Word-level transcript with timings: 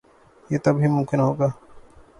یہ 0.49 0.57
تب 0.63 0.75
ہی 0.81 0.87
ممکن 0.87 1.19
ہو 1.19 1.31
گا۔ 1.39 1.47